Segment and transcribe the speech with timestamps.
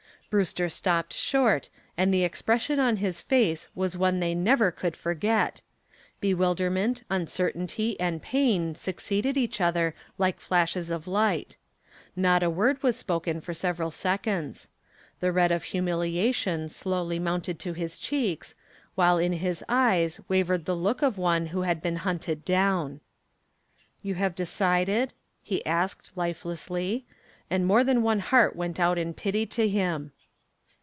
[0.31, 1.67] Brewster stopped short
[1.97, 5.61] and the expression on his face was one they never could forget.
[6.21, 11.57] Bewilderment, uncertainty and pain succeeded each other like flashes of light.
[12.15, 14.69] Not a word was spoken for several seconds.
[15.19, 18.55] The red of humiliation slowly mounted to his cheeks,
[18.95, 23.01] while in his eyes wavered the look of one who has been hunted down.
[24.01, 25.13] "You have decided?"
[25.43, 27.05] he asked lifelessly,
[27.49, 30.13] and more than one heart went out in pity to him.